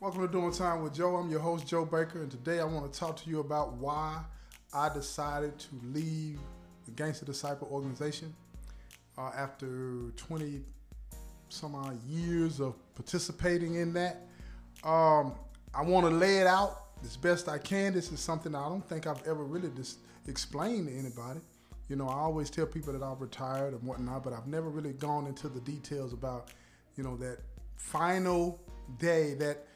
[0.00, 1.16] Welcome to Doing Time with Joe.
[1.16, 4.22] I'm your host, Joe Baker, and today I want to talk to you about why
[4.72, 6.38] I decided to leave
[6.86, 8.34] the Gangster Disciple organization
[9.18, 10.62] uh, after 20
[11.50, 14.26] some odd years of participating in that.
[14.84, 15.34] Um,
[15.74, 17.92] I want to lay it out as best I can.
[17.92, 19.98] This is something I don't think I've ever really just
[20.28, 21.40] explained to anybody.
[21.90, 24.94] You know, I always tell people that I've retired and whatnot, but I've never really
[24.94, 26.52] gone into the details about,
[26.96, 27.40] you know, that
[27.76, 28.58] final
[28.98, 29.66] day, that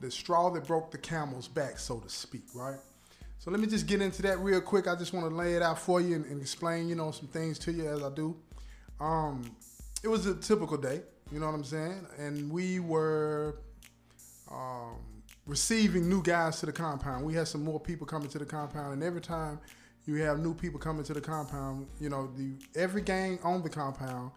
[0.00, 2.78] the straw that broke the camel's back, so to speak, right?
[3.38, 4.88] So let me just get into that real quick.
[4.88, 7.28] I just want to lay it out for you and, and explain, you know, some
[7.28, 8.36] things to you as I do.
[9.00, 9.56] Um,
[10.02, 12.06] it was a typical day, you know what I'm saying?
[12.18, 13.60] And we were
[14.50, 14.96] um,
[15.46, 17.24] receiving new guys to the compound.
[17.24, 19.60] We had some more people coming to the compound, and every time
[20.06, 23.68] you have new people coming to the compound, you know, the every gang on the
[23.68, 24.30] compound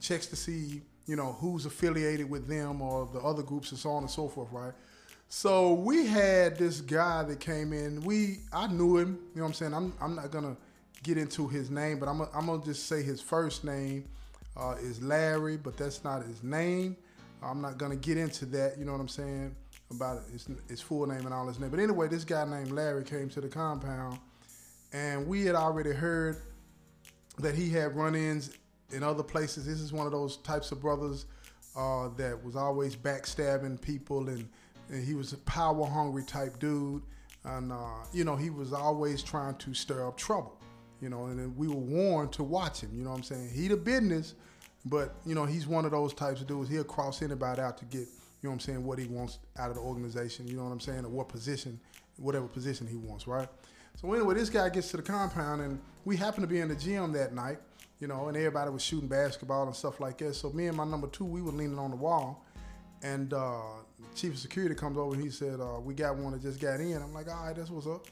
[0.00, 3.90] checks to see, you know, who's affiliated with them or the other groups and so
[3.90, 4.72] on and so forth, right?
[5.36, 8.02] So we had this guy that came in.
[8.02, 9.18] We I knew him.
[9.34, 9.74] You know what I'm saying?
[9.74, 10.56] I'm I'm not gonna
[11.02, 14.04] get into his name, but I'm gonna, I'm gonna just say his first name
[14.56, 16.96] uh, is Larry, but that's not his name.
[17.42, 18.78] I'm not gonna get into that.
[18.78, 19.56] You know what I'm saying
[19.90, 21.70] about his, his full name and all his name.
[21.70, 24.20] But anyway, this guy named Larry came to the compound,
[24.92, 26.36] and we had already heard
[27.38, 28.56] that he had run-ins
[28.92, 29.66] in other places.
[29.66, 31.26] This is one of those types of brothers
[31.76, 34.48] uh, that was always backstabbing people and
[34.94, 37.02] and he was a power hungry type dude,
[37.44, 40.56] and uh, you know he was always trying to stir up trouble,
[41.00, 41.26] you know.
[41.26, 42.90] And we were warned to watch him.
[42.94, 43.50] You know what I'm saying?
[43.50, 44.34] He the business,
[44.86, 46.70] but you know he's one of those types of dudes.
[46.70, 48.06] He'll cross anybody out to get you
[48.44, 50.46] know what I'm saying what he wants out of the organization.
[50.46, 51.04] You know what I'm saying?
[51.04, 51.80] Or what position,
[52.16, 53.48] whatever position he wants, right?
[53.96, 56.76] So anyway, this guy gets to the compound, and we happened to be in the
[56.76, 57.58] gym that night,
[58.00, 60.34] you know, and everybody was shooting basketball and stuff like that.
[60.34, 62.43] So me and my number two, we were leaning on the wall,
[63.04, 63.60] and uh,
[64.14, 66.80] chief of security comes over and he said, uh, "We got one that just got
[66.80, 68.06] in." I'm like, "All right, that's what's up."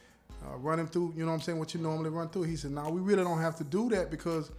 [0.45, 1.59] Uh, run him through, you know what I'm saying?
[1.59, 2.43] What you normally run through.
[2.43, 4.51] He said, "No, we really don't have to do that because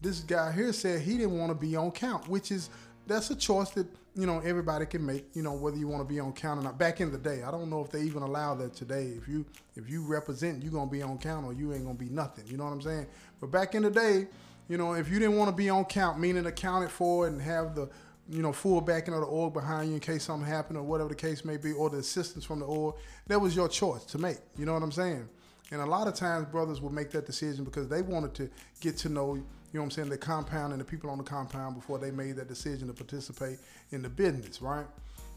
[0.00, 2.70] this guy here said he didn't want to be on count, which is
[3.06, 5.24] that's a choice that you know everybody can make.
[5.34, 6.78] You know whether you want to be on count or not.
[6.78, 9.12] Back in the day, I don't know if they even allow that today.
[9.16, 9.44] If you
[9.76, 12.46] if you represent, you're gonna be on count or you ain't gonna be nothing.
[12.46, 13.06] You know what I'm saying?
[13.40, 14.28] But back in the day,
[14.68, 17.74] you know, if you didn't want to be on count, meaning accounted for and have
[17.74, 17.88] the
[18.30, 21.08] you know, full backing of the org behind you in case something happened or whatever
[21.08, 22.94] the case may be, or the assistance from the org.
[23.26, 24.38] That was your choice to make.
[24.56, 25.28] You know what I'm saying?
[25.72, 28.96] And a lot of times brothers will make that decision because they wanted to get
[28.98, 31.74] to know, you know what I'm saying, the compound and the people on the compound
[31.74, 33.58] before they made that decision to participate
[33.90, 34.86] in the business, right?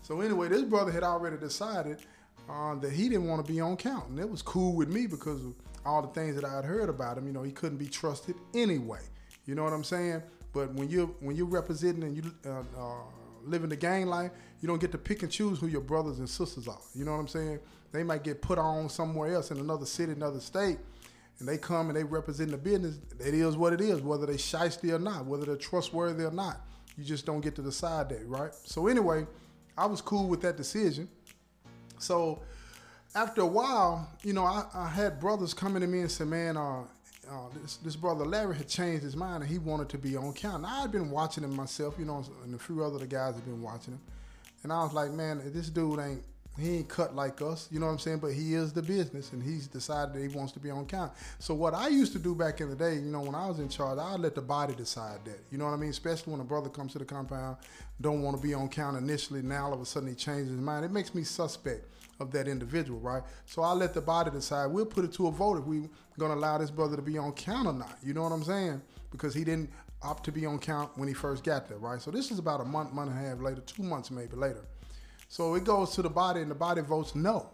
[0.01, 1.99] So anyway, this brother had already decided
[2.49, 4.09] uh, that he didn't want to be on count.
[4.09, 5.53] And it was cool with me because of
[5.85, 7.25] all the things that I had heard about him.
[7.27, 9.01] You know, he couldn't be trusted anyway.
[9.45, 10.21] You know what I'm saying?
[10.53, 12.93] But when you're when you're representing and you uh, uh,
[13.43, 14.31] living the gang life,
[14.61, 16.79] you don't get to pick and choose who your brothers and sisters are.
[16.95, 17.59] You know what I'm saying?
[17.91, 20.77] They might get put on somewhere else in another city, another state,
[21.39, 22.99] and they come and they represent the business.
[23.19, 26.61] It is what it is, whether they shisty or not, whether they're trustworthy or not.
[26.97, 28.51] You just don't get to decide that, right?
[28.63, 29.25] So anyway,
[29.77, 31.09] I was cool with that decision.
[31.97, 32.41] So
[33.15, 36.57] after a while, you know, I, I had brothers coming to me and say, man,
[36.57, 36.83] uh,
[37.29, 40.33] uh, this, this brother Larry had changed his mind and he wanted to be on
[40.33, 40.63] count.
[40.63, 43.35] Now, I had been watching him myself, you know, and a few other the guys
[43.35, 44.01] had been watching him.
[44.63, 46.23] And I was like, man, this dude ain't
[46.59, 48.19] he ain't cut like us, you know what I'm saying?
[48.19, 51.11] But he is the business, and he's decided that he wants to be on count.
[51.39, 53.59] So what I used to do back in the day, you know, when I was
[53.59, 55.39] in charge, I'd let the body decide that.
[55.51, 55.89] You know what I mean?
[55.89, 57.57] Especially when a brother comes to the compound,
[58.01, 59.41] don't want to be on count initially.
[59.41, 60.85] Now all of a sudden he changes his mind.
[60.85, 61.87] It makes me suspect
[62.19, 63.23] of that individual, right?
[63.45, 64.67] So I let the body decide.
[64.67, 67.33] We'll put it to a vote if we're gonna allow this brother to be on
[67.33, 67.97] count or not.
[68.03, 68.81] You know what I'm saying?
[69.11, 69.69] Because he didn't
[70.01, 72.01] opt to be on count when he first got there, right?
[72.01, 74.65] So this is about a month, month and a half later, two months maybe later.
[75.29, 77.49] So it goes to the body, and the body votes no.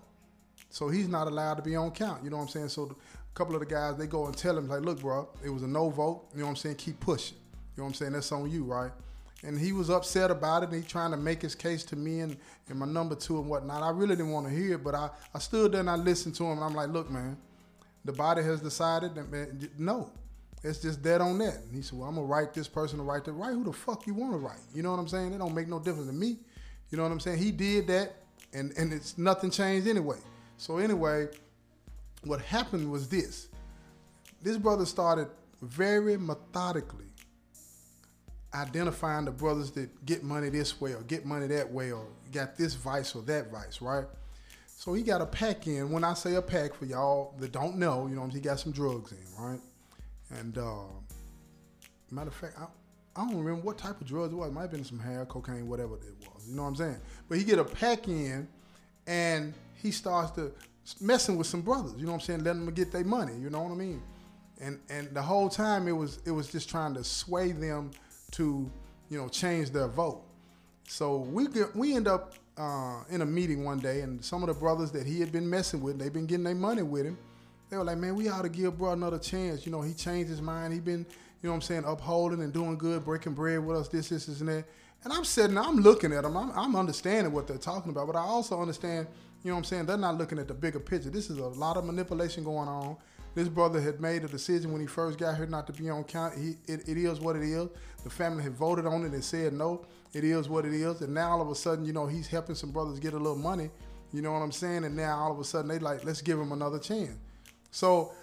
[0.69, 2.23] So he's not allowed to be on count.
[2.23, 2.69] You know what I'm saying?
[2.69, 5.49] So a couple of the guys they go and tell him like, look, bro, it
[5.49, 6.25] was a no vote.
[6.33, 6.75] You know what I'm saying?
[6.75, 7.37] Keep pushing.
[7.37, 8.11] You know what I'm saying?
[8.13, 8.91] That's on you, right?
[9.43, 10.69] And he was upset about it.
[10.69, 13.49] And he trying to make his case to me and, and my number two and
[13.49, 13.81] whatnot.
[13.81, 16.35] I really didn't want to hear it, but I, I stood there and I listened
[16.35, 16.57] to him.
[16.57, 17.37] And I'm like, look, man,
[18.05, 20.11] the body has decided that man, no,
[20.63, 21.55] it's just dead on that.
[21.55, 23.33] And he said, well, I'm gonna write this person to write that.
[23.33, 24.59] Write who the fuck you want to write.
[24.73, 25.33] You know what I'm saying?
[25.33, 26.37] It don't make no difference to me.
[26.89, 27.37] You know what I'm saying?
[27.37, 28.15] He did that,
[28.53, 30.17] and and it's nothing changed anyway.
[30.57, 31.27] So anyway,
[32.23, 33.47] what happened was this:
[34.41, 35.27] this brother started
[35.61, 37.08] very methodically
[38.53, 42.57] identifying the brothers that get money this way or get money that way or got
[42.57, 44.05] this vice or that vice, right?
[44.67, 45.91] So he got a pack in.
[45.91, 48.71] When I say a pack for y'all that don't know, you know, he got some
[48.71, 49.59] drugs in, right?
[50.39, 50.85] And uh,
[52.09, 52.65] matter of fact, I,
[53.19, 54.47] I don't remember what type of drugs it was.
[54.49, 56.47] It might have been some hair, cocaine, whatever it was.
[56.47, 57.01] You know what I'm saying?
[57.27, 58.47] But he get a pack in,
[59.05, 60.51] and he starts to
[61.01, 61.93] messing with some brothers.
[61.97, 62.43] You know what I'm saying?
[62.43, 63.33] Letting them get their money.
[63.37, 64.01] You know what I mean?
[64.61, 67.91] And and the whole time it was it was just trying to sway them
[68.31, 68.69] to
[69.09, 70.21] you know change their vote.
[70.87, 74.47] So we get, we end up uh, in a meeting one day, and some of
[74.47, 77.17] the brothers that he had been messing with, they've been getting their money with him.
[77.69, 80.29] They were like, "Man, we ought to give bro another chance." You know, he changed
[80.29, 80.73] his mind.
[80.73, 81.05] He been
[81.41, 84.25] you know what I'm saying, upholding and doing good, breaking bread with us, this, this,
[84.25, 84.65] this, and that.
[85.05, 88.17] And I'm sitting, I'm looking at them, I'm, I'm understanding what they're talking about, but
[88.17, 89.07] I also understand,
[89.43, 91.09] you know what I'm saying, they're not looking at the bigger picture.
[91.09, 92.97] This is a lot of manipulation going on.
[93.35, 96.03] This brother had made a decision when he first got here not to be on
[96.03, 96.37] count.
[96.37, 97.69] He, it, it is what it is.
[98.03, 99.85] The family had voted on it and said no.
[100.13, 101.01] It is what it is.
[101.01, 103.37] And now all of a sudden, you know, he's helping some brothers get a little
[103.37, 103.69] money.
[104.11, 104.83] You know what I'm saying?
[104.83, 107.15] And now all of a sudden they like, let's give him another chance.
[107.71, 108.13] So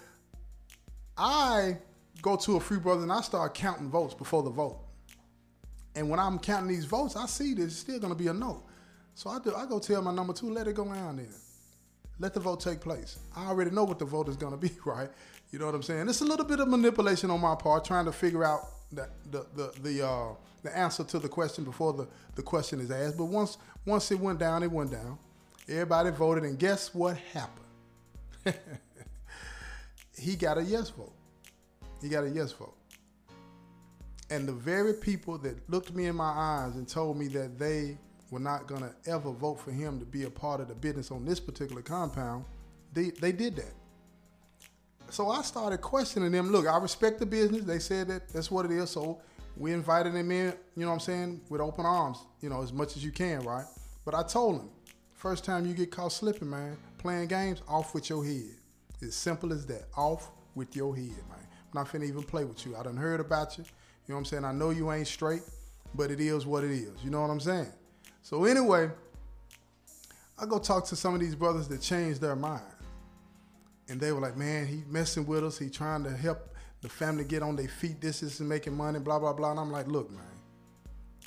[1.17, 1.77] I
[2.21, 4.79] go to a free brother and I start counting votes before the vote.
[5.95, 8.63] And when I'm counting these votes, I see there's still to be a no.
[9.15, 9.55] So I do.
[9.55, 11.25] I go tell my number two, let it go down there.
[12.19, 13.19] Let the vote take place.
[13.35, 15.09] I already know what the vote is going to be, right?
[15.51, 16.09] You know what I'm saying?
[16.09, 18.61] It's a little bit of manipulation on my part, trying to figure out
[18.91, 20.33] the the the the, uh,
[20.63, 23.17] the answer to the question before the, the question is asked.
[23.17, 25.17] But once once it went down, it went down.
[25.69, 27.65] Everybody voted, and guess what happened?
[30.17, 31.13] he got a yes vote.
[32.01, 32.75] He got a yes vote.
[34.29, 37.97] And the very people that looked me in my eyes and told me that they
[38.31, 41.11] were not going to ever vote for him to be a part of the business
[41.11, 42.45] on this particular compound,
[42.93, 43.73] they, they did that.
[45.09, 46.51] So I started questioning them.
[46.51, 47.63] Look, I respect the business.
[47.63, 48.89] They said that that's what it is.
[48.89, 49.21] So
[49.55, 52.73] we invited them in, you know what I'm saying, with open arms, you know, as
[52.73, 53.65] much as you can, right?
[54.03, 54.69] But I told them,
[55.13, 58.55] first time you get caught slipping, man, playing games, off with your head.
[59.01, 59.85] As simple as that.
[59.95, 61.39] Off with your head, man.
[61.39, 62.75] I'm not finna even play with you.
[62.75, 63.63] I done heard about you.
[63.63, 64.45] You know what I'm saying?
[64.45, 65.43] I know you ain't straight,
[65.93, 66.91] but it is what it is.
[67.03, 67.71] You know what I'm saying?
[68.29, 68.89] So anyway,
[70.37, 72.61] I go talk to some of these brothers that changed their mind.
[73.87, 75.57] And they were like, man, he messing with us.
[75.57, 78.01] He trying to help the family get on their feet.
[78.01, 79.51] This is making money, blah, blah, blah.
[79.51, 80.25] And I'm like, look, man,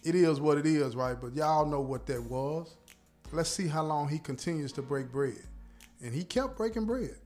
[0.05, 1.17] it is what it is, right?
[1.19, 2.77] But y'all know what that was.
[3.33, 5.41] Let's see how long he continues to break bread.
[6.05, 7.17] And he kept breaking bread.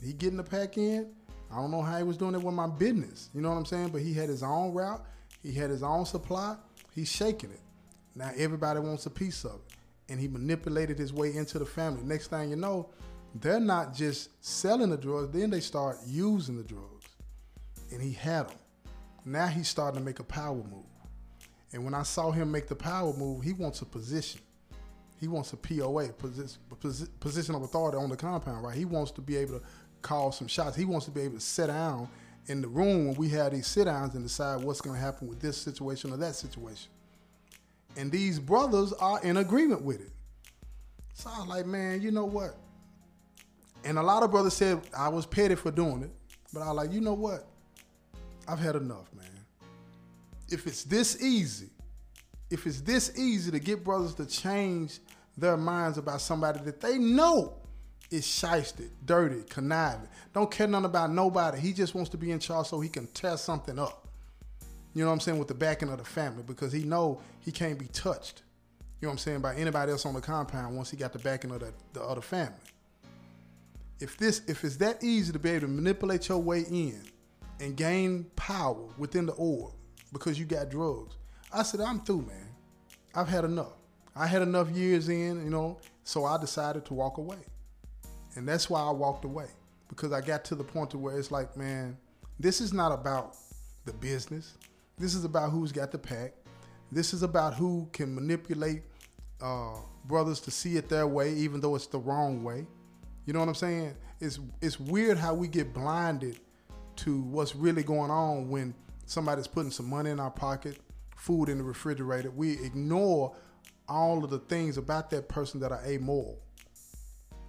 [0.00, 1.10] He getting the pack in.
[1.50, 3.30] I don't know how he was doing it with my business.
[3.34, 3.88] You know what I'm saying?
[3.88, 5.04] But he had his own route.
[5.42, 6.54] He had his own supply.
[6.94, 7.58] He's shaking it.
[8.18, 9.76] Now everybody wants a piece of it.
[10.10, 12.02] And he manipulated his way into the family.
[12.02, 12.88] Next thing you know,
[13.36, 17.06] they're not just selling the drugs, then they start using the drugs.
[17.92, 18.56] And he had them.
[19.24, 20.84] Now he's starting to make a power move.
[21.72, 24.40] And when I saw him make the power move, he wants a position.
[25.20, 26.60] He wants a POA, position,
[27.20, 28.76] position of authority on the compound, right?
[28.76, 29.64] He wants to be able to
[30.02, 30.76] call some shots.
[30.76, 32.08] He wants to be able to sit down
[32.46, 35.28] in the room when we have these sit downs and decide what's going to happen
[35.28, 36.90] with this situation or that situation.
[37.98, 40.12] And these brothers are in agreement with it.
[41.14, 42.54] So I was like, man, you know what?
[43.84, 46.10] And a lot of brothers said I was petty for doing it,
[46.52, 47.48] but I was like, you know what?
[48.46, 49.26] I've had enough, man.
[50.48, 51.70] If it's this easy,
[52.50, 55.00] if it's this easy to get brothers to change
[55.36, 57.54] their minds about somebody that they know
[58.12, 60.08] is shysted, dirty, conniving.
[60.32, 61.58] Don't care nothing about nobody.
[61.58, 64.07] He just wants to be in charge so he can tear something up.
[64.98, 65.38] You know what I'm saying?
[65.38, 68.42] With the backing of the family because he know he can't be touched.
[69.00, 69.40] You know what I'm saying?
[69.42, 72.20] By anybody else on the compound once he got the backing of the, the other
[72.20, 72.56] family.
[74.00, 77.00] If this, if it's that easy to be able to manipulate your way in
[77.60, 79.72] and gain power within the org
[80.12, 81.14] because you got drugs,
[81.52, 82.48] I said I'm through, man.
[83.14, 83.76] I've had enough.
[84.16, 87.38] I had enough years in, you know, so I decided to walk away.
[88.34, 89.46] And that's why I walked away
[89.88, 91.96] because I got to the point to where it's like, man,
[92.40, 93.36] this is not about
[93.84, 94.56] the business.
[94.98, 96.34] This is about who's got the pack.
[96.90, 98.82] This is about who can manipulate
[99.40, 99.76] uh,
[100.06, 102.66] brothers to see it their way, even though it's the wrong way.
[103.24, 103.94] You know what I'm saying?
[104.20, 106.40] It's it's weird how we get blinded
[106.96, 108.74] to what's really going on when
[109.06, 110.78] somebody's putting some money in our pocket,
[111.16, 112.30] food in the refrigerator.
[112.30, 113.36] We ignore
[113.88, 116.40] all of the things about that person that are amoral.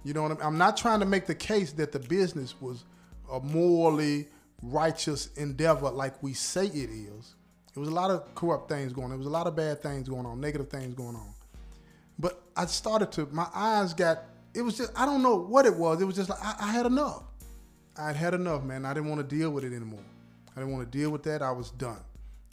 [0.04, 0.44] You know what I mean?
[0.44, 2.84] I'm not trying to make the case that the business was
[3.30, 4.28] a morally
[4.62, 7.34] righteous endeavor like we say it is.
[7.74, 9.10] It was a lot of corrupt things going on.
[9.10, 11.32] There was a lot of bad things going on, negative things going on.
[12.18, 14.24] But I started to, my eyes got,
[14.54, 16.02] it was just, I don't know what it was.
[16.02, 17.22] It was just like, I, I had enough.
[17.96, 18.84] I had had enough, man.
[18.84, 20.04] I didn't want to deal with it anymore.
[20.56, 21.42] I didn't want to deal with that.
[21.42, 22.00] I was done.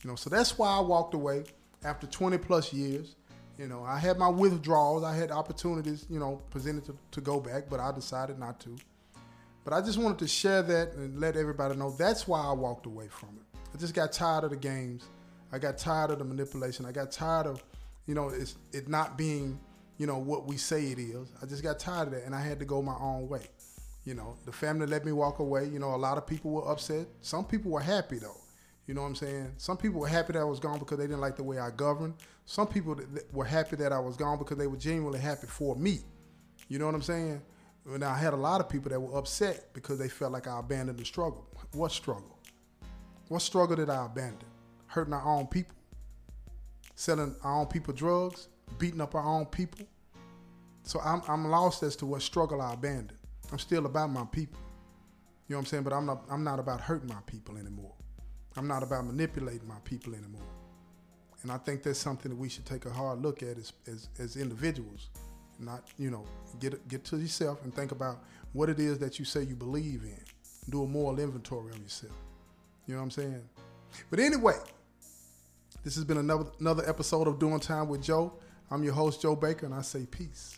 [0.03, 1.43] You know, so that's why I walked away
[1.83, 3.15] after 20 plus years.
[3.57, 5.03] You know, I had my withdrawals.
[5.03, 8.75] I had opportunities, you know, presented to, to go back, but I decided not to.
[9.63, 12.85] But I just wanted to share that and let everybody know that's why I walked
[12.85, 13.46] away from it.
[13.73, 15.07] I just got tired of the games.
[15.51, 16.85] I got tired of the manipulation.
[16.85, 17.63] I got tired of,
[18.05, 19.59] you know, it's, it not being
[19.97, 21.31] you know, what we say it is.
[21.41, 23.47] I just got tired of that and I had to go my own way.
[24.05, 25.67] You know, the family let me walk away.
[25.67, 27.07] You know, a lot of people were upset.
[27.21, 28.37] Some people were happy though.
[28.85, 29.51] You know what I'm saying?
[29.57, 31.71] Some people were happy that I was gone because they didn't like the way I
[31.71, 32.13] governed.
[32.45, 32.97] Some people
[33.33, 35.99] were happy that I was gone because they were genuinely happy for me.
[36.69, 37.41] You know what I'm saying?
[37.85, 40.59] Now I had a lot of people that were upset because they felt like I
[40.59, 41.45] abandoned the struggle.
[41.73, 42.36] What struggle?
[43.29, 44.47] What struggle did I abandon?
[44.87, 45.75] Hurting our own people?
[46.95, 48.47] Selling our own people drugs?
[48.79, 49.85] Beating up our own people?
[50.83, 53.13] So I'm, I'm lost as to what struggle I abandoned.
[53.51, 54.59] I'm still about my people.
[55.47, 55.83] You know what I'm saying?
[55.83, 57.93] But I'm not I'm not about hurting my people anymore.
[58.55, 60.41] I'm not about manipulating my people anymore.
[61.43, 64.09] And I think that's something that we should take a hard look at as, as,
[64.19, 65.09] as individuals.
[65.59, 66.25] Not, you know,
[66.59, 70.03] get get to yourself and think about what it is that you say you believe
[70.03, 70.19] in.
[70.69, 72.13] Do a moral inventory of yourself.
[72.87, 73.49] You know what I'm saying?
[74.09, 74.55] But anyway,
[75.83, 78.33] this has been another another episode of Doing Time with Joe.
[78.71, 80.57] I'm your host, Joe Baker, and I say peace.